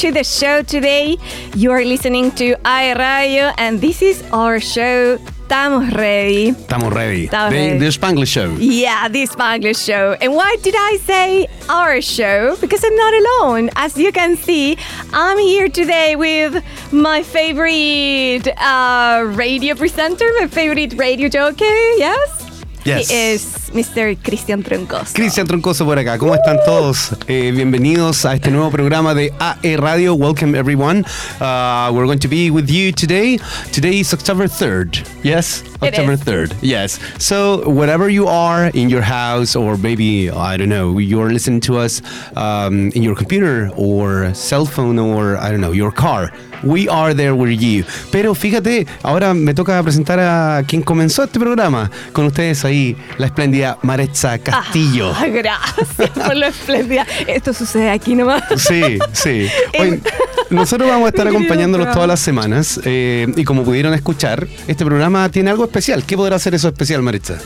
[0.00, 1.18] to the show today.
[1.54, 5.18] You are listening to I Radio, and this is our show.
[5.18, 6.52] Estamos ready.
[6.52, 7.28] Estamos ready.
[7.28, 7.78] Estamos the, ready.
[7.78, 8.50] the Spanglish show.
[8.58, 10.16] Yeah, the Spanglish show.
[10.22, 12.56] And why did I say our show?
[12.62, 13.68] Because I'm not alone.
[13.76, 14.78] As you can see,
[15.12, 21.64] I'm here today with my favorite uh, radio presenter, my favorite radio jockey.
[21.98, 22.64] Yes?
[22.86, 23.10] Yes.
[23.10, 24.16] He is Mr.
[24.20, 25.14] Cristian Troncoso.
[25.14, 26.18] Cristian Troncoso por acá.
[26.18, 27.10] ¿Cómo están todos?
[27.28, 30.14] Eh, bienvenidos a este nuevo programa de AE Radio.
[30.14, 31.04] Welcome everyone.
[31.40, 33.38] Uh, we're going to be with you today.
[33.72, 35.06] Today is October 3rd.
[35.22, 35.62] Yes?
[35.82, 36.20] October is.
[36.20, 36.56] 3rd.
[36.62, 36.98] Yes.
[37.18, 41.78] So, wherever you are in your house, or maybe, I don't know, you're listening to
[41.78, 42.02] us
[42.36, 46.32] um, in your computer or cell phone or, I don't know, your car.
[46.62, 47.84] We are there with you.
[48.10, 51.90] Pero fíjate, ahora me toca presentar a quien comenzó este programa.
[52.12, 55.12] Con ustedes ahí, la espléndida Maretza Castillo.
[55.14, 57.06] Ah, gracias por lo espléndida.
[57.26, 58.42] Esto sucede aquí nomás.
[58.56, 59.48] Sí, sí.
[59.78, 60.02] Hoy,
[60.50, 65.28] nosotros vamos a estar acompañándolos todas las semanas eh, y como pudieron escuchar, este programa
[65.30, 66.04] tiene algo especial.
[66.04, 67.38] ¿Qué podrá hacer eso especial, Maritza?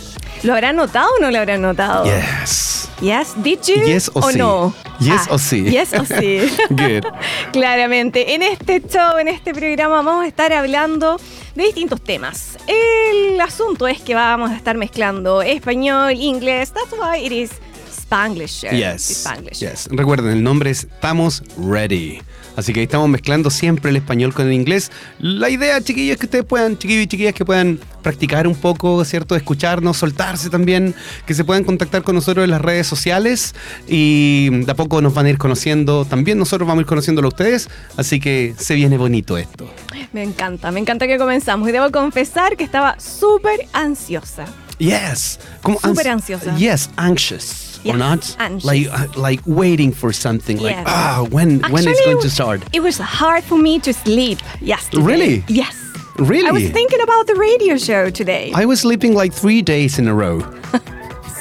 [0.42, 2.04] ¿Lo habrán notado o no lo habrán notado?
[2.04, 2.88] Yes.
[3.00, 3.84] Yes, did you?
[3.84, 4.38] Yes o sí.
[4.38, 4.74] no?
[5.00, 5.64] Yes Ah, o sí.
[5.64, 6.40] Yes o sí.
[6.70, 7.04] Good.
[7.52, 8.34] Claramente.
[8.34, 11.20] En este show, en este programa, vamos a estar hablando
[11.54, 12.56] de distintos temas.
[12.66, 16.72] El asunto es que vamos a estar mezclando español, inglés.
[16.72, 17.50] That's why it is
[17.90, 18.62] Spanglish.
[18.70, 19.24] Yes.
[19.24, 19.58] Spanglish.
[19.60, 19.88] yes.
[19.90, 22.20] Recuerden, el nombre es Estamos Ready.
[22.56, 24.90] Así que ahí estamos mezclando siempre el español con el inglés.
[25.18, 29.04] La idea, chiquillos, es que ustedes puedan, chiquillos y chiquillas, que puedan practicar un poco,
[29.04, 29.34] ¿cierto?
[29.34, 30.94] Escucharnos, soltarse también,
[31.26, 33.54] que se puedan contactar con nosotros en las redes sociales
[33.88, 36.04] y de a poco nos van a ir conociendo.
[36.04, 37.68] También nosotros vamos a ir conociéndolo a ustedes.
[37.96, 39.68] Así que se viene bonito esto.
[40.12, 41.68] Me encanta, me encanta que comenzamos.
[41.68, 44.44] Y debo confesar que estaba súper ansiosa.
[44.78, 45.38] Yes.
[45.62, 46.56] Súper ans- ansiosa.
[46.56, 47.73] Yes, anxious.
[47.84, 48.36] Yes, or not?
[48.38, 48.64] anxious.
[48.64, 50.56] Like uh, like waiting for something.
[50.58, 50.86] Like Yes.
[50.88, 52.62] ah, when when it's Actually, going to start.
[52.72, 55.02] It was hard for me to sleep yesterday.
[55.04, 55.44] Really?
[55.48, 55.74] Yes.
[56.18, 56.48] Really?
[56.48, 58.52] I was thinking about the radio show today.
[58.54, 60.40] I was sleeping like three days in a row.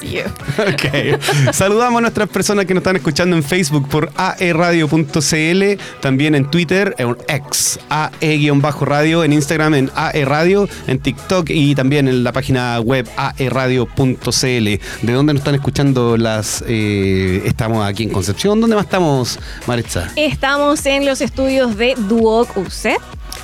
[0.03, 0.22] You.
[0.64, 1.53] Ok.
[1.53, 5.64] Saludamos a nuestras personas que nos están escuchando en Facebook por aeradio.cl,
[6.02, 12.08] también en Twitter, en X, AE-radio, en Instagram en AE Radio, en TikTok y también
[12.08, 14.46] en la página web aeradio.cl.
[14.46, 16.64] ¿De dónde nos están escuchando las...
[16.68, 18.59] eh, estamos aquí en Concepción?
[18.62, 20.09] ¿Dónde más estamos, Maritza?
[20.16, 22.97] Estamos en los estudios de Duoc UC.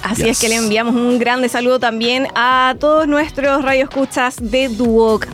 [0.04, 0.32] Así Yes.
[0.32, 5.28] es que le enviamos un grande saludo también a todos nuestros radioescuchas de Duoc.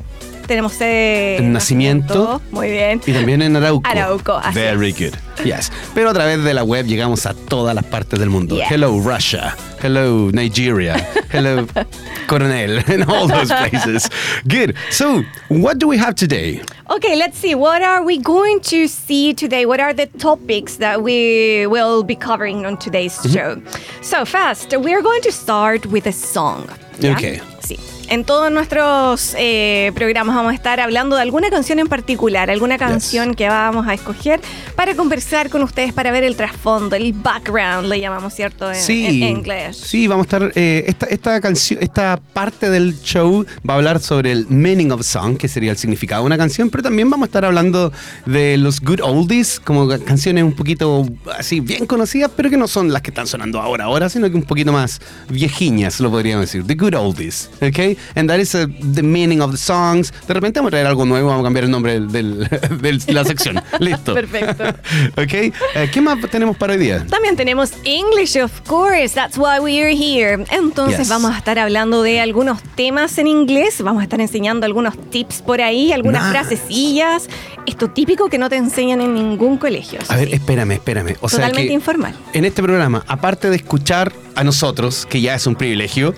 [0.47, 2.41] Tenemos sede En Nacimiento.
[2.51, 3.01] Muy bien.
[3.05, 3.89] Y también en Arauco.
[3.89, 4.99] Arauco, así Very es.
[4.99, 5.43] good.
[5.45, 5.71] Yes.
[5.93, 8.55] Pero a través de la web llegamos a todas las partes del mundo.
[8.55, 8.67] Yes.
[8.71, 9.55] Hello Russia.
[9.81, 10.95] Hello Nigeria.
[11.31, 11.65] Hello
[12.27, 12.83] Coronel.
[12.87, 14.09] And all those places.
[14.47, 14.75] Good.
[14.91, 16.61] So, what do we have today?
[16.89, 17.55] Okay, let's see.
[17.55, 19.65] What are we going to see today?
[19.65, 23.33] What are the topics that we will be covering on today's Mm-hmm.
[23.33, 23.61] show?
[24.01, 26.67] So, first, we're going to start with a song.
[27.03, 27.41] Okay.
[27.61, 27.77] Sí.
[28.07, 32.77] En todos nuestros eh, programas vamos a estar hablando de alguna canción en particular, alguna
[32.77, 34.39] canción que vamos a escoger
[34.75, 38.71] para conversar con ustedes, para ver el trasfondo, el background, le llamamos, ¿cierto?
[38.71, 39.77] En, Sí, en inglés.
[39.77, 40.51] sí, vamos a estar.
[40.55, 45.01] eh, esta, esta canción, esta parte del show va a hablar sobre el meaning of
[45.03, 47.91] song, que sería el significado de una canción, pero también vamos a estar hablando
[48.27, 52.67] de los good oldies, como ca- canciones un poquito así bien conocidas, pero que no
[52.67, 56.45] son las que están sonando ahora, ahora, sino que un poquito más viejiñas, lo podríamos
[56.45, 56.63] decir.
[56.67, 57.94] The good oldies, ¿ok?
[58.15, 60.13] And that is uh, the meaning of the songs.
[60.27, 62.23] De repente vamos a traer algo nuevo, vamos a cambiar el nombre de
[63.13, 63.61] la sección.
[63.79, 64.13] Listo.
[64.13, 64.63] Perfecto.
[65.21, 65.33] ¿Ok?
[65.33, 65.53] Eh,
[65.91, 67.05] ¿Qué más tenemos para hoy día?
[67.09, 70.43] También tenemos English, of course, that's why we're here.
[70.51, 71.09] Entonces Yes.
[71.09, 75.41] vamos a estar hablando de algunos temas en inglés, vamos a estar enseñando algunos tips
[75.41, 76.31] por ahí, algunas Nice.
[76.31, 77.29] frasecillas,
[77.65, 79.99] esto típico que no te enseñan en ningún colegio.
[80.07, 80.35] A ver, sí.
[80.35, 81.15] espérame, espérame.
[81.21, 82.15] O sea Totalmente que informal.
[82.33, 86.13] en este programa, aparte de escuchar a nosotros, que ya es un privilegio,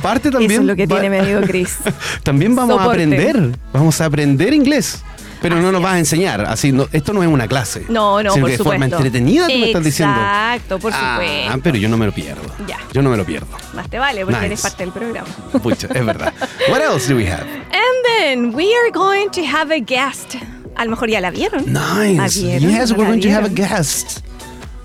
[0.00, 1.76] aparte también Eso es lo que va- tiene mi amigo Chris.
[2.22, 3.02] también vamos Soporte.
[3.02, 5.02] a aprender, vamos a aprender inglés.
[5.42, 7.86] Pero no Así nos vas a enseñar, así no, esto no es una clase.
[7.88, 8.64] No, no, sino por que de supuesto.
[8.64, 10.14] forma entretenida tú me estás diciendo.
[10.16, 11.60] Exacto, por Ah, supuesto.
[11.62, 12.42] pero yo no me lo pierdo.
[12.68, 12.76] Ya.
[12.92, 13.46] Yo no me lo pierdo.
[13.72, 14.46] Más te vale porque Nice.
[14.48, 15.28] eres parte del programa.
[15.62, 16.34] Pucha, es verdad.
[16.70, 17.40] What else do we have?
[17.44, 20.34] And then we are going to have a guest.
[20.76, 21.64] A lo mejor ya la vieron.
[21.72, 22.16] Nice.
[22.16, 22.70] ¿La vieron?
[22.70, 24.18] Yes, ¿No we're going to have a guest.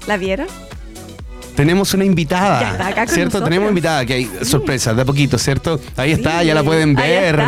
[0.07, 0.47] ¿La vieron?
[1.55, 3.23] Tenemos una invitada, Ya está acá con ¿cierto?
[3.25, 3.49] nosotros.
[3.49, 5.79] Tenemos invitada que hay sorpresa, de a poquito, ¿cierto?
[5.95, 7.41] Ahí está, ya la pueden ver.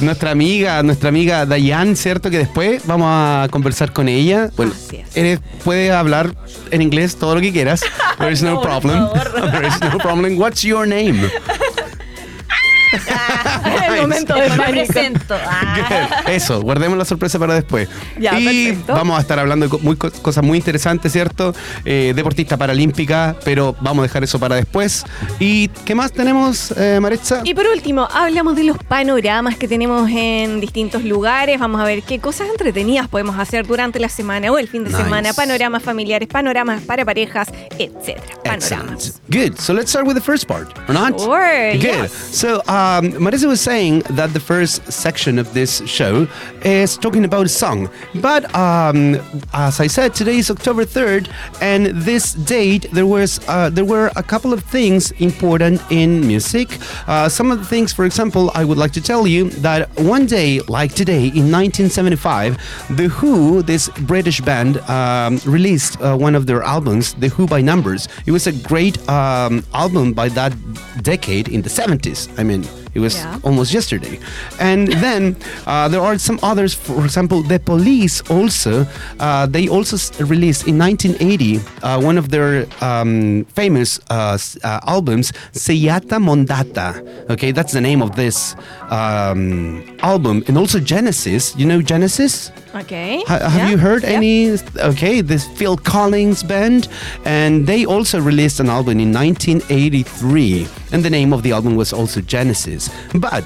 [0.00, 2.30] Nuestra amiga, nuestra amiga Dayan, ¿cierto?
[2.30, 4.50] Que después vamos a conversar con ella.
[4.56, 4.72] Bueno,
[5.14, 6.34] eres, puedes hablar
[6.70, 7.80] en inglés todo lo que quieras.
[8.18, 9.08] There is no, No, problem.
[9.52, 10.38] There is no problem.
[10.38, 11.30] What's your name?
[14.08, 14.92] momento de pánico.
[14.92, 15.34] presento.
[15.46, 16.10] Ah.
[16.24, 16.30] Good.
[16.34, 17.88] Eso, guardemos la sorpresa para después.
[18.18, 18.92] Ya, y perfecto.
[18.94, 21.54] vamos a estar hablando de muy, co- cosas muy interesantes, ¿cierto?
[21.84, 25.04] Eh, deportista paralímpica, pero vamos a dejar eso para después.
[25.38, 27.40] ¿Y qué más tenemos, eh, Maritza?
[27.44, 31.58] Y por último, hablamos de los panoramas que tenemos en distintos lugares.
[31.58, 34.90] Vamos a ver qué cosas entretenidas podemos hacer durante la semana o el fin de
[34.90, 35.02] Nice.
[35.02, 35.32] semana.
[35.32, 37.48] Panoramas familiares, panoramas para parejas,
[37.78, 38.24] etcétera.
[38.44, 38.64] Excellent.
[38.84, 39.20] Panoramas.
[39.28, 39.58] Good.
[39.58, 41.18] So let's start with the first part, or not?
[41.20, 41.82] Sure, Good.
[41.82, 42.12] yes.
[42.32, 46.26] So um, Marisa was saying that the first section of this show
[46.62, 47.88] is talking about a song.
[48.16, 49.16] But um,
[49.52, 51.30] as I said, today is October 3rd,
[51.60, 56.78] and this date there was uh, there were a couple of things important in music.
[57.06, 60.26] Uh, some of the things, for example, I would like to tell you that one
[60.26, 62.56] day, like today, in 1975,
[62.96, 67.60] The Who, this British band, um, released uh, one of their albums, The Who by
[67.60, 68.08] Numbers.
[68.26, 70.52] It was a great um, album by that
[71.02, 72.28] decade in the 70s.
[72.38, 72.64] I mean,
[72.94, 73.38] it was Yeah.
[73.42, 74.18] almost yesterday.
[74.58, 75.36] And then
[75.66, 78.86] uh, there are some others, for example, The Police also,
[79.20, 85.32] uh, they also released in 1980 uh, one of their um, famous uh, uh, albums,
[85.52, 86.94] Seyata Mondata.
[87.30, 88.54] Okay, that's the name of this
[88.90, 90.42] um, album.
[90.48, 91.54] And also Genesis.
[91.56, 92.50] You know Genesis?
[92.74, 93.22] Okay.
[93.28, 94.16] Ha- have yeah, you heard yeah.
[94.18, 94.50] any?
[94.78, 96.88] Okay, this Phil Collins band,
[97.24, 101.92] and they also released an album in 1983, and the name of the album was
[101.92, 102.88] also Genesis.
[103.14, 103.42] But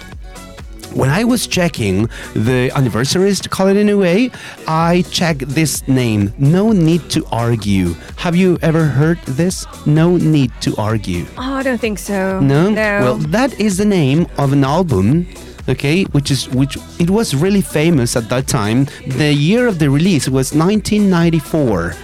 [0.92, 4.30] when I was checking the anniversaries, to call it in a way,
[4.66, 6.32] I checked this name.
[6.38, 7.94] No need to argue.
[8.16, 9.66] Have you ever heard this?
[9.86, 11.24] No need to argue.
[11.38, 12.38] Oh, I don't think so.
[12.40, 12.68] No?
[12.70, 13.00] No.
[13.02, 15.26] Well, that is the name of an album.
[15.68, 18.86] Okay, which is which it was really famous at that time.
[19.06, 21.94] The year of the release was 1994.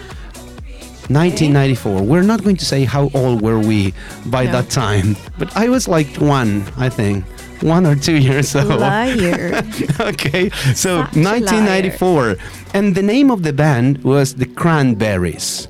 [1.11, 2.03] 1994.
[2.03, 3.93] We're not going to say how old were we
[4.27, 4.53] by No.
[4.53, 7.25] that time, but I was like one, I think,
[7.62, 8.69] one or two years old.
[8.81, 9.62] Liar.
[10.01, 12.37] okay, so Such a 1994,
[12.75, 15.69] and the name of the band was the Cranberries.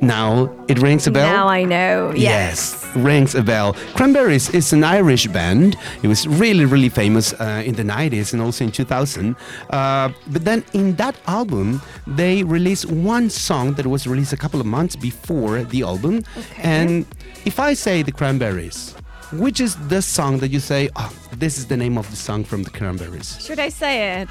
[0.00, 1.30] Now it rings a bell.
[1.32, 2.12] Now I know.
[2.14, 2.84] Yes.
[2.84, 3.74] Yes, rings a bell.
[3.94, 5.76] Cranberries is an Irish band.
[6.02, 9.34] It was really, really famous uh, in the 90s and also in 2000.
[9.70, 14.60] Uh, but then in that album, they released one song that was released a couple
[14.60, 16.22] of months before the album.
[16.36, 16.62] Okay.
[16.62, 17.06] And
[17.44, 18.94] if I say the Cranberries,
[19.32, 22.44] which is the song that you say, oh, this is the name of the song
[22.44, 23.44] from the Cranberries?
[23.44, 24.28] Should I say it?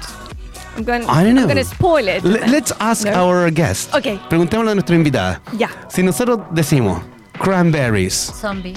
[0.76, 1.02] I'm going.
[1.08, 1.42] I don't know.
[1.42, 2.24] I'm going to spoil it.
[2.24, 3.12] L- let's ask No?
[3.30, 3.94] our guest.
[3.94, 4.18] Ok.
[4.28, 5.40] Preguntémosle a nuestra invitada.
[5.56, 5.68] Ya.
[5.88, 7.02] Si nosotros decimos
[7.40, 8.74] Cranberries, Zombie.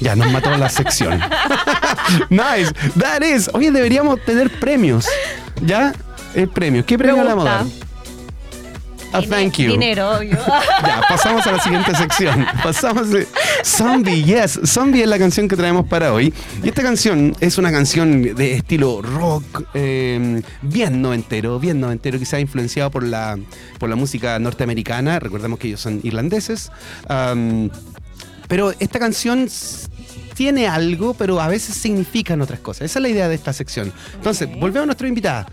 [0.00, 1.18] Ya nos mató la sección.
[2.30, 2.72] nice.
[2.98, 3.48] That is.
[3.54, 5.06] Oye, deberíamos tener premios.
[5.64, 5.92] ¿Ya?
[6.34, 6.84] El premio.
[6.84, 7.64] ¿Qué premio le vamos a dar?
[9.12, 9.70] A Dine- thank you.
[9.72, 10.38] Dinero, obvio.
[10.86, 12.46] Ya, pasamos a la siguiente sección.
[12.62, 13.28] Pasamos de
[13.64, 14.60] Zombie, yes.
[14.64, 16.32] Zombie es la canción que traemos para hoy.
[16.62, 22.40] Y esta canción es una canción de estilo rock, eh, bien noventero, bien noventero, quizá
[22.40, 23.38] influenciado por la,
[23.78, 25.18] por la música norteamericana.
[25.18, 26.70] Recordemos que ellos son irlandeses.
[27.08, 27.70] Am,
[28.48, 29.48] pero esta canción
[30.34, 32.82] tiene algo, pero a veces significan otras cosas.
[32.90, 33.92] Esa es la idea de esta sección.
[34.14, 35.46] Entonces, volvemos a nuestra invitada.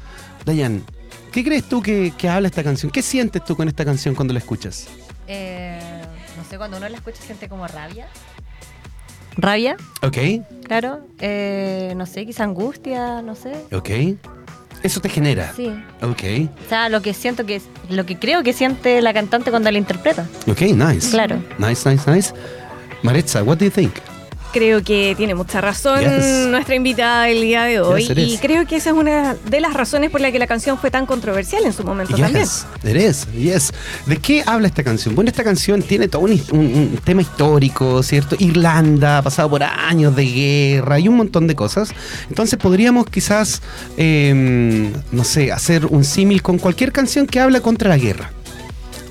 [0.45, 0.83] Dayan,
[1.31, 2.91] ¿qué crees tú que, que habla esta canción?
[2.91, 4.87] ¿Qué sientes tú con esta canción cuando la escuchas?
[5.27, 5.79] Eh,
[6.57, 8.07] cuando uno la escucha siente como rabia.
[9.37, 9.77] ¿Rabia?
[10.01, 10.17] Ok,
[10.65, 10.99] Claro.
[11.19, 13.53] Eh, no sé, quizá angustia, no sé.
[13.73, 13.89] ok.
[14.83, 15.51] Eso te genera.
[15.53, 15.67] Sí.
[16.01, 16.23] Ok,
[16.65, 19.77] O sea, lo que siento que lo que creo que siente la cantante cuando la
[19.77, 20.25] interpreta.
[20.47, 21.09] ok, nice.
[21.11, 21.41] Claro.
[21.57, 22.33] Nice, nice, nice.
[23.03, 23.93] Maritza, what do you think?
[24.51, 26.47] Creo que tiene mucha razón Yes.
[26.47, 28.07] nuestra invitada el día de hoy.
[28.07, 30.77] Yes, y creo que esa es una de las razones por la que la canción
[30.79, 32.43] fue tan controversial en su momento también.
[32.43, 33.71] Yes, it is, yes.
[34.07, 35.13] ¿De qué habla esta canción?
[35.13, 38.35] Bueno, esta canción tiene todo un, un- un tema histórico, ¿cierto?
[38.39, 41.89] Irlanda, ha pasado por años de guerra y un montón de cosas.
[42.29, 43.61] Entonces podríamos quizás,
[43.97, 48.31] eh, no sé, hacer un símil con cualquier canción que habla contra la guerra.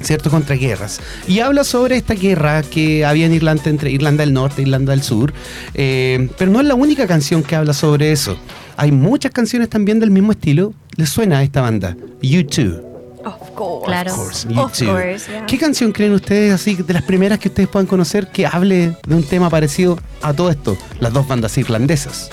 [0.02, 0.30] ¿Cierto?
[0.30, 1.00] Contra guerras.
[1.26, 4.92] Y habla sobre esta guerra que había en Irlanda entre Irlanda del Norte e Irlanda
[4.92, 5.32] del Sur.
[5.74, 8.36] eh, pero no es la única canción que habla sobre eso.
[8.76, 10.72] Hay muchas canciones también del mismo estilo.
[10.96, 11.96] ¿Les suena a esta banda?
[12.22, 12.82] U2.
[13.24, 13.86] Of course.
[13.86, 14.12] Claro.
[14.12, 14.86] Of course, Of U2.
[14.86, 15.46] course, yeah.
[15.46, 19.14] ¿Qué canción creen ustedes así de las primeras que ustedes puedan conocer que hable de
[19.14, 20.78] un tema parecido a todo esto?
[21.00, 22.30] Las dos bandas irlandesas.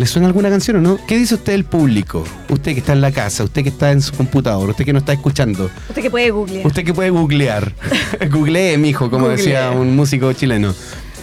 [0.00, 0.98] ¿Les suena alguna canción o no?
[1.06, 2.24] ¿Qué dice usted el público?
[2.48, 5.00] Usted que está en la casa, usted que está en su computador, usted que no
[5.00, 5.70] está escuchando.
[5.90, 6.66] Usted que puede googlear.
[6.66, 7.74] Usted que puede googlear.
[8.30, 10.74] Googlee, mijo, como decía un músico chileno.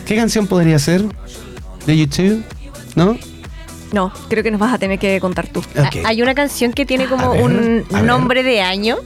[0.05, 1.03] ¿Qué canción podría ser?
[1.87, 2.43] ¿De YouTube?
[2.95, 3.17] ¿No?
[3.93, 5.63] No, creo que nos vas a tener que contar tú.
[6.05, 8.97] Hay una canción que tiene como ver, un nombre de año.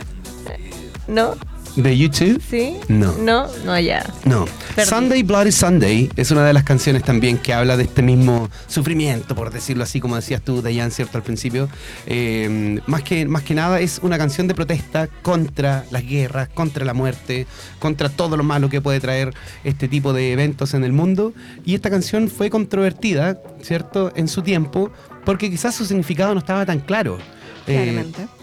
[1.07, 1.35] ¿No?
[1.75, 2.41] ¿De YouTube?
[2.49, 2.75] ¿Sí?
[2.89, 3.13] No.
[3.13, 4.05] No, no, ya.
[4.25, 4.45] No.
[4.75, 4.89] Perdí.
[4.89, 9.35] Sunday Bloody Sunday es una de las canciones también que habla de este mismo sufrimiento,
[9.35, 11.69] por decirlo así, como decías tú, Dayan, cierto, al principio.
[12.07, 16.83] Eh, más, que, más que nada es una canción de protesta contra las guerras, contra
[16.83, 17.47] la muerte,
[17.79, 21.33] contra todo lo malo que puede traer este tipo de eventos en el mundo.
[21.63, 24.91] Y esta canción fue controvertida, ¿cierto?, en su tiempo,
[25.23, 27.17] porque quizás su significado no estaba tan claro.
[27.65, 28.40] Eh, Claramente.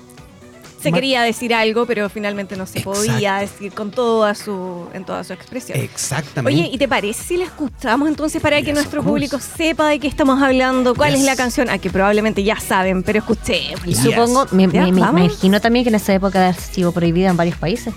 [0.80, 3.54] Se ma- quería decir algo, pero finalmente no se podía Exacto.
[3.54, 5.78] decir con toda su, en toda su expresión.
[5.78, 6.60] exactamente.
[6.62, 10.06] Oye, ¿y te parece si la escuchamos entonces para que nuestro público sepa de qué
[10.08, 10.94] estamos hablando?
[10.94, 11.20] ¿Cuál Yes.
[11.20, 11.68] es la canción?
[11.70, 13.86] Ah, que probablemente ya saben, pero escuchémosla.
[13.86, 13.98] Yes.
[14.02, 17.94] Supongo, me, imagino también que en esa época ha sido prohibida en varios países.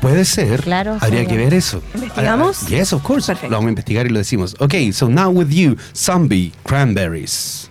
[0.00, 0.62] Puede ser.
[0.62, 1.26] Claro, Habría sí.
[1.26, 1.82] que ver eso.
[1.94, 2.58] ¿Investigamos?
[2.62, 3.26] Ah, ah, yes, of course.
[3.26, 3.50] Perfecto.
[3.50, 4.54] Lo vamos a investigar y lo decimos.
[4.60, 7.67] Ok, so now with you, Zombie Cranberries.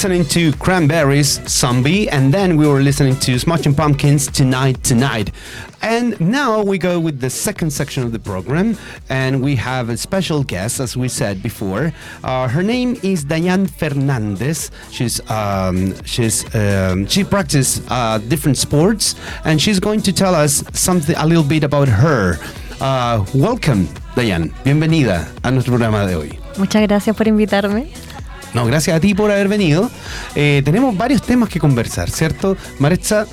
[0.00, 5.30] Listening to Cranberries, Zombie, and then we were listening to Smashing Pumpkins, Tonight, Tonight.
[5.82, 8.78] And now we go with the second section of the program,
[9.10, 11.92] and we have a special guest, as we said before.
[12.24, 14.70] Uh, her name is Diane Fernandez.
[14.90, 20.64] She's um, she's um, she practices uh, different sports, and she's going to tell us
[20.72, 22.38] something a little bit about her.
[22.80, 23.86] Uh, welcome,
[24.16, 24.50] Diane.
[24.64, 26.38] Bienvenida a nuestro programa de hoy.
[26.56, 27.92] Muchas gracias por invitarme.
[28.54, 29.90] No, gracias a ti por haber venido.
[30.34, 32.56] Eh, tenemos varios temas que conversar, ¿cierto?
[32.78, 33.26] Maretza,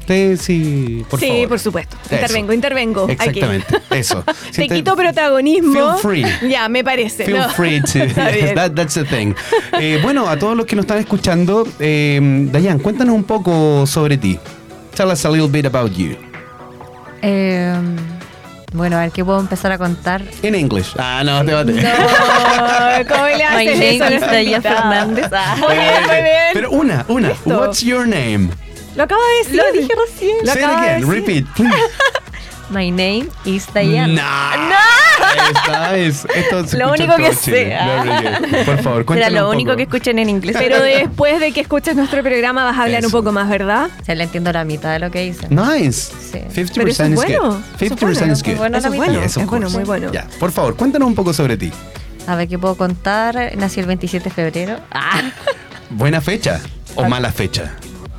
[0.00, 1.48] usted sí, por sí, favor.
[1.48, 1.96] por supuesto.
[2.04, 2.14] Eso.
[2.14, 3.04] Intervengo, intervengo.
[3.04, 3.12] aquí.
[3.12, 4.22] Exactamente, eso.
[4.50, 5.96] Te Siente- quito protagonismo.
[5.98, 6.48] Feel free.
[6.50, 7.24] Ya, me parece.
[7.24, 7.48] Feel ¿no?
[7.50, 7.98] free to.
[8.54, 9.34] That- that's the thing.
[9.80, 12.20] Eh, bueno, a todos los que nos están escuchando, eh,
[12.52, 14.38] Dayan, cuéntanos un poco sobre ti.
[14.94, 16.16] Tell us a little bit about you.
[17.22, 17.74] Eh,
[18.72, 20.22] bueno, a ver, ¿qué puedo empezar a contar?
[20.42, 20.94] In English.
[20.98, 21.72] Ah, no, te bate.
[21.72, 21.80] No,
[23.08, 24.82] ¿cómo le My haces name eso a is invitada?
[24.82, 25.26] Fernández.
[25.32, 25.56] Ah.
[25.58, 26.50] Muy bien, muy bien.
[26.54, 27.28] Pero una, una.
[27.28, 27.58] Listo.
[27.58, 28.48] What's your name?
[28.96, 29.56] Lo acabo de decir.
[29.56, 30.36] Lo dije recién.
[30.44, 31.00] Lo Say it acaba de again.
[31.08, 31.14] decir.
[31.14, 31.76] Repeat, please.
[32.70, 34.14] My name is Diane.
[34.14, 34.22] No.
[35.54, 37.76] Esta es, esto se Lo único que sé.
[38.64, 39.76] Por favor, Será lo un único poco.
[39.78, 40.56] que escuchen en inglés.
[40.58, 43.18] Pero después de que escuches nuestro programa vas a hablar un Eso.
[43.18, 43.88] poco más, ¿verdad?
[44.04, 45.48] Se le entiendo la mitad de lo que dicen.
[45.54, 46.12] Nice.
[46.32, 46.38] Sí.
[46.38, 47.42] 50% Pero eso es bueno.
[47.50, 47.56] good.
[47.80, 48.32] Eso es 50% bueno.
[48.32, 48.56] is good.
[48.56, 50.12] Bueno, Eso es bueno, es bueno, muy bueno.
[50.12, 51.72] Ya, por favor, cuéntanos un poco sobre ti.
[52.26, 53.52] A ver, ¿qué puedo contar?
[53.56, 54.76] Nací el 27 de febrero.
[54.90, 55.20] Ah,
[55.90, 56.60] Buena fecha
[56.94, 57.74] o mala fecha.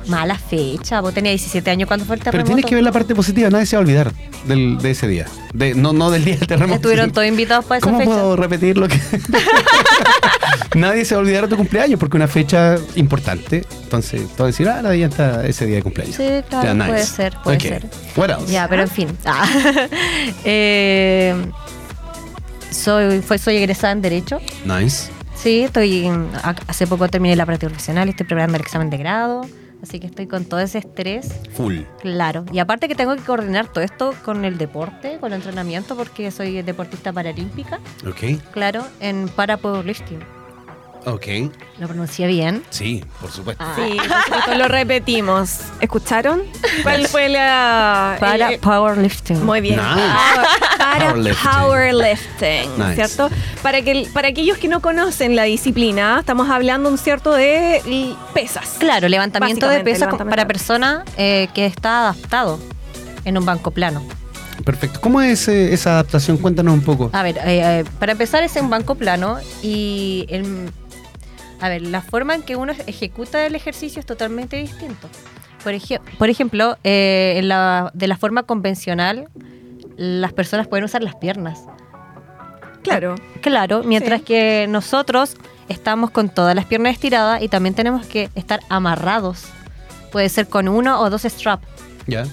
[0.06, 1.00] Mala fecha.
[1.00, 2.54] Vos tenías 17 años cuando fue el Pero terremoto.
[2.54, 4.12] tienes que ver la parte positiva, nadie se va a olvidar
[4.46, 5.26] del, de ese día.
[5.52, 6.76] De, no, no del día del terremoto.
[6.76, 8.10] Estuvieron todos invitados para esa ¿Cómo fecha.
[8.10, 8.98] puedo repetir lo que.?
[10.74, 13.64] Nadie se va a olvidar de tu cumpleaños porque es una fecha importante.
[13.84, 16.16] Entonces, todo decir, ah, la ya está ese día de cumpleaños.
[16.16, 16.88] Sí, claro, nice.
[16.88, 17.62] puede ser, puede Ok.
[17.62, 17.86] ser.
[18.16, 18.52] What else?
[18.52, 19.08] Ya, pero en fin.
[19.24, 19.46] Ah.
[20.44, 21.34] Eh,
[22.70, 24.40] soy, fue, soy egresada en Derecho.
[24.64, 25.10] Nice.
[25.36, 26.10] Sí, estoy
[26.66, 29.46] hace poco terminé la práctica profesional estoy preparando el examen de grado.
[29.84, 31.28] Así que estoy con todo ese estrés.
[31.52, 31.80] Full.
[32.00, 32.46] Claro.
[32.50, 36.30] Y aparte que tengo que coordinar todo esto con el deporte, con el entrenamiento, porque
[36.30, 37.80] soy deportista paralímpica.
[38.08, 38.40] Ok.
[38.52, 40.20] Claro, en para powerlifting.
[41.06, 41.26] Ok.
[41.78, 42.62] Lo pronuncié bien.
[42.70, 43.62] Sí, por supuesto.
[43.66, 43.74] Ah.
[43.76, 45.58] Sí, por supuesto, lo repetimos.
[45.80, 46.42] ¿Escucharon?
[46.82, 48.16] ¿Cuál fue la.
[48.20, 49.44] Para el- powerlifting.
[49.44, 49.76] Muy bien.
[49.76, 49.86] Nice.
[49.86, 50.44] Ah,
[50.78, 51.50] Para Powerlifting.
[51.50, 52.94] powerlifting, Nice.
[52.94, 53.30] ¿cierto?
[53.62, 57.82] Para, que, para aquellos que no conocen la disciplina, estamos hablando un cierto de
[58.32, 58.76] pesas.
[58.78, 62.58] Claro, levantamiento de pesas levantamiento para persona eh, que está adaptado
[63.24, 64.02] en un banco plano.
[64.64, 65.00] Perfecto.
[65.00, 66.36] ¿Cómo es eh, esa adaptación?
[66.38, 67.10] Cuéntanos un poco.
[67.12, 70.70] A ver, eh, eh, para empezar es en banco plano y el-
[71.64, 75.08] a ver, la forma en que uno ejecuta el ejercicio es totalmente distinto.
[75.62, 79.28] Por, ej- por ejemplo, eh, en la- de la forma convencional,
[79.96, 81.60] las personas pueden usar las piernas.
[82.82, 83.14] Claro.
[83.40, 84.26] Claro, mientras Sí.
[84.26, 85.36] que nosotros
[85.70, 89.44] estamos con todas las piernas estiradas y también tenemos que estar amarrados.
[90.12, 91.66] Puede ser con uno o dos straps.
[92.06, 92.24] Ya.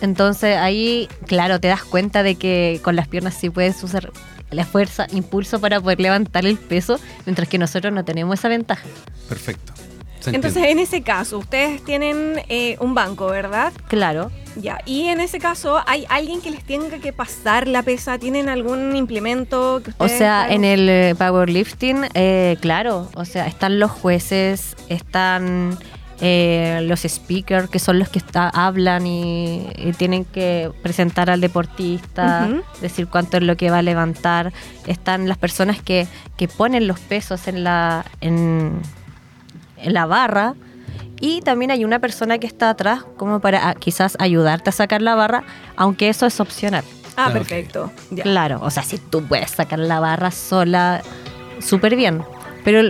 [0.00, 4.12] Entonces ahí, claro, te das cuenta de que con las piernas sí puedes usar
[4.50, 8.86] la fuerza, impulso para poder levantar el peso, mientras que nosotros no tenemos esa ventaja.
[9.28, 9.72] Perfecto.
[10.26, 13.72] Entonces, en ese caso, ustedes tienen eh, un banco, ¿verdad?
[13.88, 14.30] Claro.
[14.56, 14.78] Ya.
[14.86, 18.18] Y en ese caso, ¿hay alguien que les tenga que pasar la pesa?
[18.18, 23.78] ¿Tienen algún implemento que O sea, en el eh, powerlifting, eh, claro, o sea, están
[23.78, 25.78] los jueces, están
[26.20, 31.40] eh, los speakers, que son los que está- hablan y, y tienen que presentar al
[31.40, 32.48] deportista,
[32.80, 34.52] decir cuánto es lo que va a levantar.
[34.86, 38.80] Están las personas que, que ponen los pesos en la, en,
[39.78, 40.54] en la barra.
[41.20, 45.00] Y también hay una persona que está atrás como para ah, quizás ayudarte a sacar
[45.00, 45.44] la barra,
[45.76, 46.84] aunque eso es opcional.
[47.16, 47.90] Ah, Ah, perfecto.
[48.10, 48.22] Ya.
[48.24, 51.00] Claro, o sea, si tú puedes sacar la barra sola,
[51.60, 52.22] súper bien.
[52.64, 52.82] Pero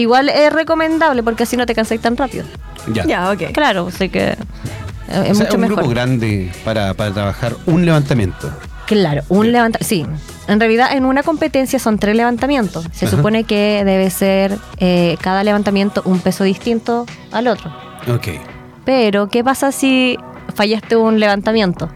[0.00, 2.44] igual es recomendable porque así no te cansáis tan rápido.
[2.92, 3.04] Ya.
[3.06, 3.52] Ya, ok.
[3.52, 4.36] Claro, así que eh,
[5.08, 5.76] es O sea, mucho un mejor.
[5.78, 8.50] grupo grande para, para trabajar un levantamiento.
[8.86, 9.84] Claro, un levantamiento.
[9.88, 10.06] Sí,
[10.46, 12.86] en realidad en una competencia son tres levantamientos.
[12.92, 13.16] Se Ajá.
[13.16, 17.74] supone que debe ser eh, cada levantamiento un peso distinto al otro.
[18.14, 18.28] Ok.
[18.84, 20.16] Pero, ¿qué pasa si
[20.54, 21.88] fallaste un levantamiento?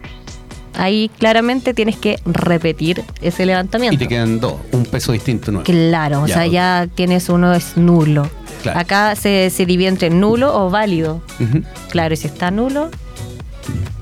[0.75, 3.95] Ahí claramente tienes que repetir ese levantamiento.
[3.95, 5.65] Y te quedan dos, un peso distinto nuevo.
[5.65, 8.31] Claro, o Ya, sea, ya tienes uno es nulo.
[8.63, 8.79] Claro.
[8.79, 11.23] Acá se, se divide entre nulo o válido.
[11.91, 12.89] Claro, y si está nulo,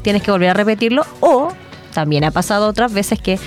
[0.03, 1.05] tienes que volver a repetirlo.
[1.21, 1.49] O
[1.95, 3.39] también ha pasado otras veces que,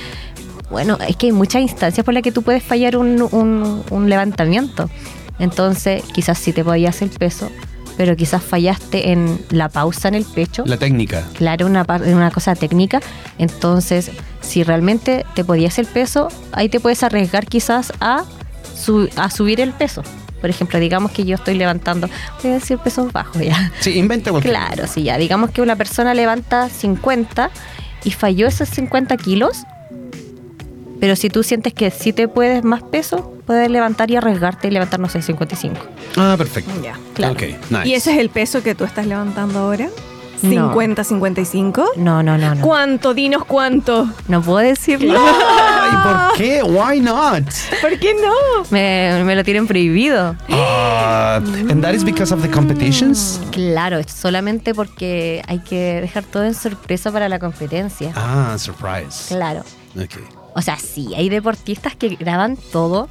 [0.70, 4.10] bueno, es que hay muchas instancias por las que tú puedes fallar un, un- un
[4.10, 4.90] levantamiento.
[5.40, 7.52] Entonces, quizás sí te podías el peso,
[7.98, 10.64] pero quizás fallaste en la pausa en el pecho.
[10.66, 11.24] La técnica.
[11.34, 13.00] Claro, una, una cosa técnica.
[13.38, 18.24] Entonces, si realmente te podías el peso, ahí te puedes arriesgar quizás a,
[18.76, 20.04] su- a subir el peso.
[20.40, 22.10] Por ejemplo, digamos que yo estoy levantando,
[22.42, 23.72] voy a decir pesos bajos ya.
[23.80, 24.56] Sí, inventa cualquier.
[24.56, 25.18] Claro, sí, ya.
[25.18, 27.52] Digamos que una persona levanta 50
[28.04, 29.64] y falló esos 50 kilos.
[31.02, 34.72] Pero si tú sientes que sí te puedes más peso, puedes levantar y arriesgarte y
[34.72, 35.76] levantar, no sé, 55.
[36.16, 36.72] Ah, perfecto.
[36.84, 36.96] Ya.
[37.16, 37.34] Claro.
[37.34, 37.88] Ok, nice.
[37.88, 39.90] ¿Y ese es el peso que tú estás levantando ahora?
[40.44, 40.76] No.
[40.76, 41.86] ¿50, 55?
[41.98, 42.62] No, no, no, no.
[42.62, 43.16] ¿Cuánto?
[43.16, 44.10] Dinos cuánto.
[44.28, 45.20] No puedo decirlo.
[45.20, 46.64] Ay, Ay, ¿por qué?
[46.64, 47.46] Why not?
[47.82, 48.64] ¿Por qué no?
[48.70, 50.36] Me, me lo tienen prohibido.
[50.50, 53.40] Uh, and that is because of the competitions?
[53.52, 58.12] Claro, es solamente porque hay que dejar todo en sorpresa para la competencia.
[58.16, 59.34] Ah, surprise.
[59.34, 59.64] Claro.
[59.96, 60.41] Okay.
[60.56, 63.10] O sea, sí, hay deportistas que graban todo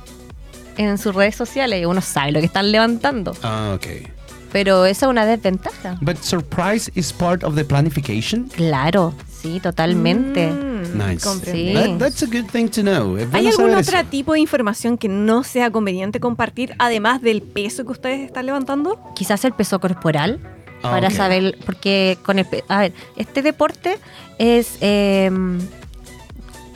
[0.77, 3.35] en sus redes sociales y uno sabe lo que están levantando.
[3.43, 4.07] Ah, okay.
[4.53, 5.97] Pero esa es una desventaja.
[6.01, 8.49] But surprise is part of the planification?
[8.49, 10.49] Claro, sí, totalmente.
[10.51, 11.29] Mm, Nice.
[11.45, 11.73] Sí.
[11.75, 13.17] That- that's a good thing to know.
[13.17, 14.09] Es ¿Hay bueno algún otro eso.
[14.11, 18.99] tipo de información que no sea conveniente compartir, además del peso que ustedes están levantando?
[19.15, 20.41] Quizás el peso corporal,
[20.83, 21.15] Ah, para ok.
[21.15, 22.45] saber, porque con el...
[22.47, 23.99] pe- A ver, este deporte
[24.39, 24.79] es...
[24.81, 25.31] eh,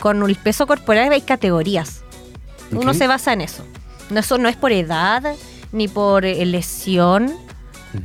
[0.05, 2.03] con el peso corporal hay categorías.
[2.73, 2.97] Uno Ok.
[2.99, 3.65] se basa en eso.
[4.11, 5.23] No, eso no es por edad,
[5.73, 7.33] ni por eh, lesión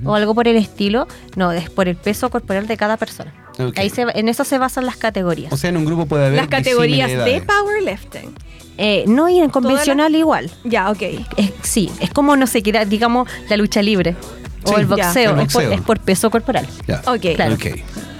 [0.05, 1.09] o algo por el estilo.
[1.35, 3.33] No, es por el peso corporal de cada persona.
[3.59, 3.77] Ok.
[3.77, 5.51] Ahí se, en eso se basan las categorías.
[5.51, 8.33] O sea, en un grupo puede haber Las categorías de powerlifting.
[8.77, 10.49] Eh, no, y en convencional igual.
[10.63, 11.01] Ya, ok.
[11.35, 14.15] Es- sí, es como, no sé, digamos, la lucha libre
[14.63, 15.33] o el boxeo.
[15.33, 15.71] El Es, por, boxeo.
[15.73, 16.65] es por peso corporal.
[16.87, 17.01] Ya.
[17.07, 17.35] Ok.
[17.35, 17.55] Claro.
[17.55, 17.65] Ok.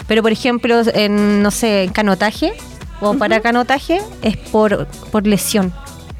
[0.06, 2.52] Pero, por ejemplo, en, no sé, en canotaje
[3.02, 5.74] o para canotaje es por, por lesión,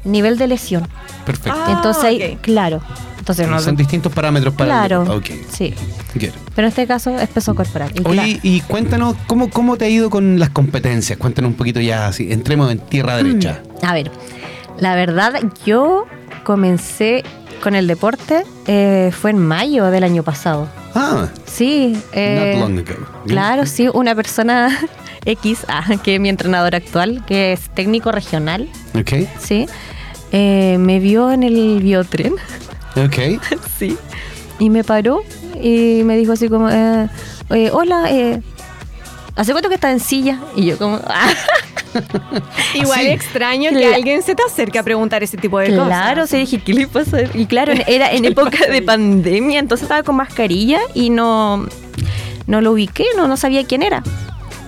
[0.04, 0.86] nivel de lesión.
[1.26, 1.58] Perfecto.
[1.66, 2.40] Ah, Entonces, ahí, ok.
[2.40, 2.80] claro.
[3.18, 5.02] Entonces, no, Son distintos parámetros para claro.
[5.02, 5.26] el Ok.
[5.52, 5.74] Sí.
[6.14, 6.30] Good.
[6.54, 7.92] Pero en este caso es peso corporal.
[7.94, 11.18] Y Oye, y cuéntanos, ¿cómo, ¿cómo te ha ido con las competencias?
[11.18, 13.62] Cuéntanos un poquito ya, así, entremos en tierra derecha.
[13.82, 14.10] A ver,
[14.78, 15.34] la verdad,
[15.66, 16.06] yo
[16.44, 17.22] comencé
[17.62, 20.66] con el deporte eh, fue en mayo del año pasado.
[20.94, 21.96] Ah, Sí.
[22.12, 23.06] eh, not long ago.
[23.26, 24.70] Claro, sí, una persona
[25.24, 29.66] X, ah, que es mi entrenador actual, que es técnico regional, Ok, sí,
[30.32, 32.34] eh, me vio en el biotren,
[32.96, 33.40] ok.
[33.78, 33.96] sí,
[34.58, 35.22] y me paró
[35.62, 37.08] y me dijo así como, eh,
[37.50, 38.40] eh, hola, eh,
[39.36, 40.40] ¿hace cuánto que estás en silla?
[40.56, 41.30] Y yo como, ah,
[42.74, 43.06] Igual Sí.
[43.08, 46.30] extraño que alguien se te acerque a preguntar ese tipo de claro, cosas.
[46.30, 47.18] sí, dije, ¿qué le pasa?
[47.34, 51.66] Y claro, era en época de pandemia, entonces estaba con mascarilla y no,
[52.46, 54.04] no lo ubiqué, no, no sabía quién era.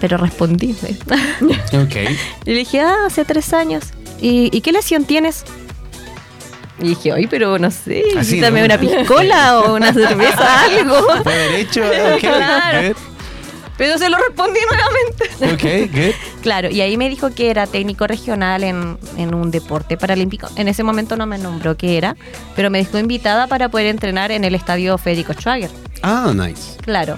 [0.02, 0.74] Pero respondí.
[1.72, 1.94] Ok.
[2.44, 3.84] Y le dije, ah, hace tres años.
[4.20, 5.44] ¿Y, y qué lesión tienes?
[6.80, 8.66] Y dije, ay, pero no sé, Así, quítame ¿no?
[8.66, 10.96] una piscola o una cerveza, algo.
[11.22, 11.82] Fue derecho.
[12.14, 12.94] Ok, Claro.
[13.78, 15.30] Pero se lo respondí nuevamente.
[15.40, 15.88] good.
[15.88, 16.42] Ok, good.
[16.42, 20.48] Claro, y ahí me dijo que era técnico regional en, en un deporte paralímpico.
[20.56, 22.16] En ese momento no me nombró qué era,
[22.54, 25.70] pero me dejó invitada para poder entrenar en el estadio Federico Schwager.
[26.02, 26.76] Ah, nice.
[26.82, 27.16] Claro.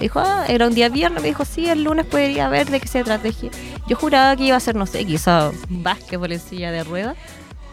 [0.00, 1.22] Dijo, ah, era un día viernes.
[1.22, 3.22] Me dijo, sí, el lunes podría ver de qué se trata.
[3.24, 3.50] Dije,
[3.86, 7.16] yo juraba que iba a ser, no sé, quizá básquetbol en silla de ruedas.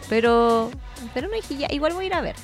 [0.08, 0.70] Pero,
[1.14, 2.36] pero no dije, ya, igual voy a ir a ver.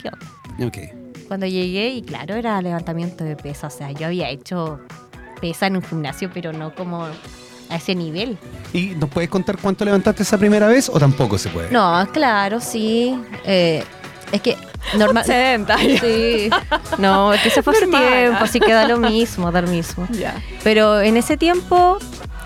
[0.00, 0.66] ¿Qué onda?
[0.66, 0.78] Ok.
[1.26, 3.66] Cuando llegué, y claro, era levantamiento de pesa.
[3.66, 4.80] O sea, yo había hecho
[5.40, 8.38] pesa en un gimnasio, pero no como a ese nivel.
[8.72, 11.70] ¿Y nos puedes contar cuánto levantaste esa primera vez o tampoco se puede?
[11.70, 13.18] No, claro, sí.
[13.44, 13.82] Eh,
[14.32, 14.56] es que
[14.96, 15.24] normal.
[15.24, 15.78] 70.
[15.78, 16.50] Sí.
[16.98, 20.06] No, es que se fue hace tiempo, así que da lo mismo, da lo mismo.
[20.10, 20.34] Ya.
[20.64, 21.98] Pero en ese tiempo,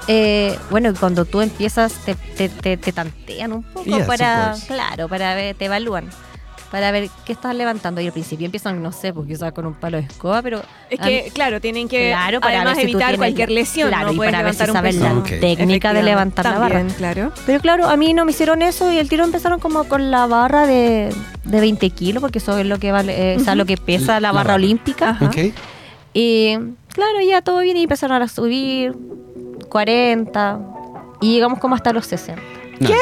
[0.08, 5.34] eh, bueno, cuando tú empiezas, te, te, te, te tantean un poco para, claro, para
[5.34, 6.10] ver, te evalúan.
[6.70, 8.00] Para ver qué estás levantando.
[8.00, 10.60] Y al principio empiezan, no sé, pues quizás con un palo de escoba, pero.
[10.90, 13.88] Es que, claro, tienen que Claro, para además ver si tú evitar tienes- cualquier lesión.
[13.88, 14.72] Claro, no y para ver si peso.
[15.04, 16.78] la técnica de levantar la barra.
[16.78, 17.32] También, claro.
[17.46, 20.26] Pero claro, a mí no me hicieron eso y el tiro empezaron como con la
[20.26, 21.14] barra de,
[21.46, 24.14] de 20 kilos, porque eso es lo que vale, eh, o sea, lo que pesa
[24.14, 24.54] la La barra barra.
[24.56, 25.10] olímpica.
[25.10, 25.26] Ajá.
[25.26, 25.36] Ok.
[26.14, 26.54] Y
[26.92, 28.94] claro, ya todo bien y empezaron a subir
[29.68, 30.60] 40
[31.20, 32.40] y llegamos como hasta los 60.
[32.80, 32.94] Nice.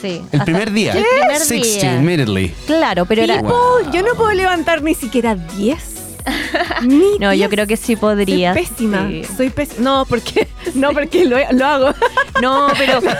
[0.00, 0.22] Sí.
[0.32, 0.92] El primer día.
[0.92, 1.96] El primer 60 día.
[2.00, 2.48] immediately.
[2.66, 3.42] Claro, pero era...
[3.42, 3.52] Wow.
[3.52, 5.94] Oh, yo no puedo levantar ni siquiera 10.
[6.82, 7.50] Ni No, yo 10.
[7.50, 8.52] creo que sí podría.
[8.54, 9.08] Soy pésima.
[9.08, 9.22] sí.
[9.36, 9.80] Soy pésima.
[9.82, 11.94] No, porque, No, porque lo, lo hago.
[12.40, 13.00] No, pero.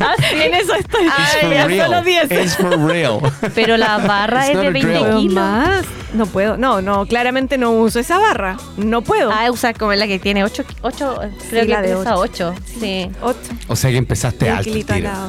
[0.00, 1.06] Ah, en eso estoy.
[1.14, 2.30] Ay, ya solo 10.
[2.30, 3.20] It's for real.
[3.54, 5.34] Pero la barra It's es de 20 kilos.
[5.34, 5.84] Más.
[6.14, 6.56] No puedo.
[6.56, 8.56] No, no, claramente no uso esa barra.
[8.76, 9.30] No puedo.
[9.30, 10.64] Ah, usar como la que tiene 8.
[10.82, 11.14] 8
[11.48, 12.54] creo sí, que pesa 8.
[12.80, 13.10] Sí.
[13.22, 13.38] 8.
[13.68, 14.70] O sea que empezaste alto.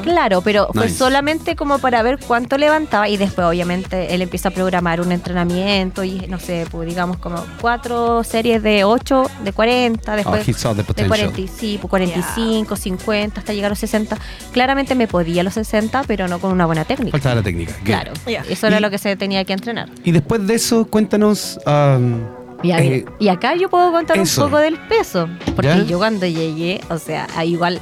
[0.02, 0.78] Claro, pero nice.
[0.78, 5.12] fue solamente como para ver cuánto levantaba y después, obviamente, él empieza a programar un
[5.12, 10.74] entrenamiento y no sé, pues, digamos como cuatro series de 8, de 40, después oh,
[10.74, 14.16] de 45 sí, pues 45, 50 hasta llegar a los 60.
[14.52, 17.12] Claramente me podía a los 60, pero no con una buena técnica.
[17.12, 17.74] Faltaba la técnica.
[17.84, 18.12] Claro,
[18.48, 19.88] eso era Y- lo que se tenía que entrenar.
[20.04, 21.58] Y después de eso, cuéntanos.
[21.66, 22.20] um,
[22.62, 24.44] Y, a ver, eh, y acá yo puedo contar eso.
[24.44, 25.82] un poco del peso, porque ¿Ya?
[25.84, 27.80] yo cuando llegué, o sea, igual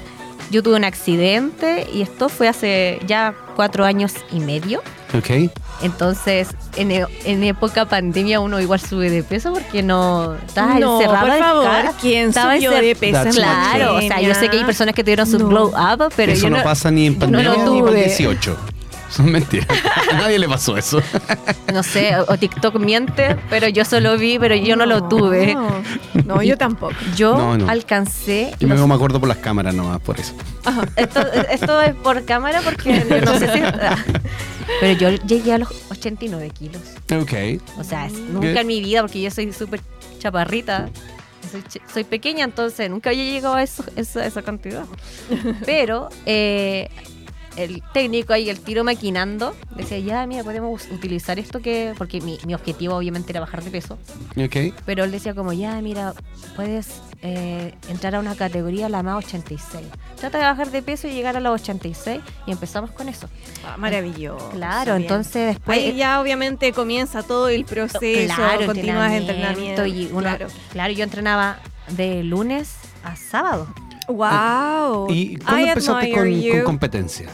[0.50, 4.82] yo tuve un accidente y esto fue hace ya cuatro años y medio.
[5.16, 5.50] Ok.
[5.82, 11.00] Entonces, en, e- en época pandemia uno igual sube de peso porque no estaba No,
[11.00, 11.68] encerrado por en favor.
[12.00, 14.94] ¿quién Estaba subió encer- de peso en Claro, o sea, yo sé que hay personas
[14.94, 15.48] que tuvieron su No.
[15.48, 18.04] glow up, pero eso yo no, no, pasa ni en pandemia lo ni para tuve.
[18.04, 18.56] 18.
[19.10, 19.66] Son mentiras.
[20.12, 21.02] A nadie le pasó eso.
[21.72, 25.54] No sé, o TikTok miente, pero yo solo vi, pero yo no, lo tuve.
[25.54, 25.82] No,
[26.24, 26.94] no, yo tampoco.
[27.16, 27.68] Yo No, no.
[27.68, 28.54] alcancé.
[28.60, 30.32] Yo me, los- me acuerdo por las cámaras nomás, por eso.
[30.96, 31.20] esto,
[31.50, 33.60] esto es por cámara porque yo no sé si.
[34.80, 36.82] Pero yo llegué a los 89 kilos.
[37.12, 37.60] Ok.
[37.78, 38.30] O sea, es- Good.
[38.30, 39.80] nunca en mi vida, porque yo soy súper
[40.18, 40.88] chaparrita.
[41.50, 44.84] Soy, ch- soy pequeña, entonces nunca había llegado a eso, esa, esa cantidad.
[45.66, 46.88] Pero eh,
[47.64, 51.94] el técnico ahí, el tiro maquinando, decía, ya, mira, podemos utilizar esto que...
[51.96, 53.98] Porque mi, mi objetivo obviamente era bajar de peso.
[54.86, 56.14] Pero él decía como, ya, mira,
[56.56, 59.86] puedes eh, entrar a una categoría, la más 86.
[60.18, 63.28] Trata de bajar de peso y llegar a los 86 y empezamos con eso.
[63.66, 64.50] Ah, maravilloso.
[64.50, 65.02] Claro, bien.
[65.02, 65.78] entonces después...
[65.78, 69.86] Ahí ya obviamente comienza todo el proceso, claro, continúas entrenamiento entrenamiento.
[69.86, 70.46] y uno, claro.
[70.72, 70.92] claro.
[70.92, 73.68] yo entrenaba de lunes a sábado.
[74.08, 75.06] Wow.
[75.10, 77.28] ¿Y cuándo I empezaste con competencia?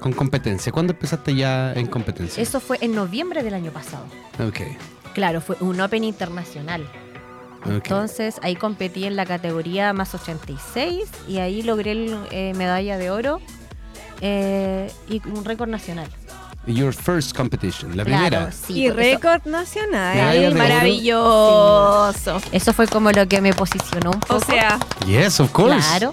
[0.00, 0.72] Con competencia.
[0.72, 2.42] ¿Cuándo empezaste ya en competencia?
[2.42, 4.04] Eso fue en noviembre del año pasado.
[4.46, 4.60] Ok.
[5.14, 6.82] Claro, fue un Open internacional.
[7.64, 7.70] ok.
[7.70, 13.10] Entonces ahí competí en la categoría más 86 y ahí logré el, eh, medalla de
[13.10, 13.40] oro
[14.22, 16.08] eh, y un récord nacional.
[16.66, 18.52] Your first competition, la Claro, primera.
[18.52, 20.54] sí, y récord nacional.
[20.54, 22.40] Maravilloso.
[22.52, 24.36] Eso fue como lo que me posicionó un poco.
[24.36, 25.74] O sea, Yes, of course.
[25.88, 26.12] claro.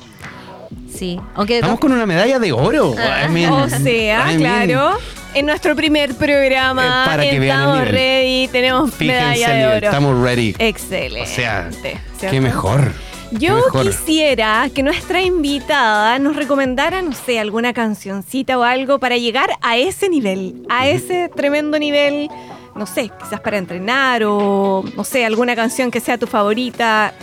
[0.98, 2.94] Sí, aunque Estamos con una medalla de oro.
[2.96, 4.98] I mean, o sea, I mean, claro.
[5.34, 7.94] En nuestro primer programa, Eh, para que vean el estamos nivel.
[7.94, 9.86] ready, tenemos Fíjense medalla el de nivel, oro.
[9.88, 10.56] Estamos ready.
[10.58, 11.32] Excelente.
[11.32, 12.32] O sea, ¿cierto?
[12.32, 12.92] qué mejor.
[13.30, 13.86] qué Yo mejor.
[13.88, 19.78] quisiera que nuestra invitada nos recomendara, no sé, alguna cancioncita o algo para llegar a
[19.78, 22.30] ese nivel, a ese tremendo nivel,
[22.74, 27.14] no sé, quizás para entrenar o, no sé, alguna canción que sea tu favorita,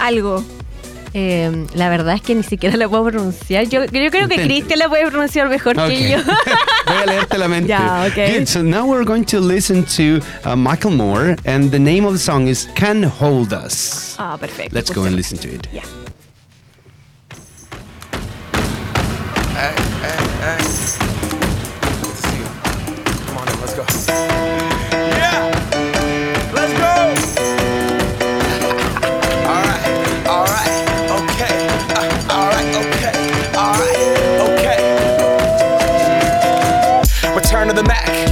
[0.00, 0.42] algo.
[1.18, 3.64] Eh, la verdad es que ni siquiera la puedo pronunciar.
[3.68, 4.36] Yo, yo creo que.
[4.42, 5.88] Cristian la puede pronunciar mejor Ok.
[5.88, 6.18] que yo.
[6.86, 7.68] Voy a leerte la mente.
[7.68, 8.38] Ya, ok.
[8.40, 8.46] Good.
[8.48, 12.18] So now we're going to listen to uh, Michael Moore, and the name of the
[12.18, 14.74] song is "Can Hold Us." Ah, perfecto.
[14.74, 15.38] Let's go and escuchemos.
[15.38, 16.05] listen to it.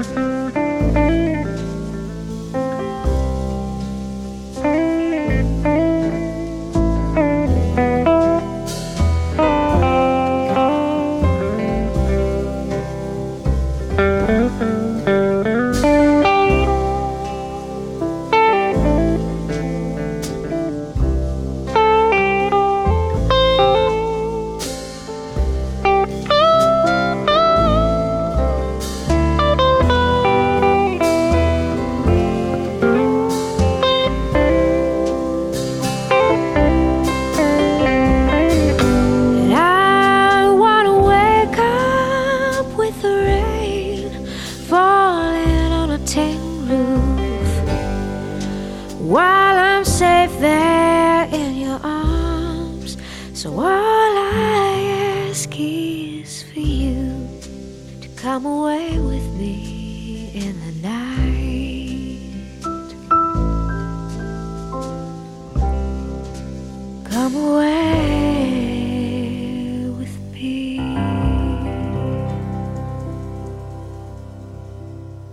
[0.00, 0.29] And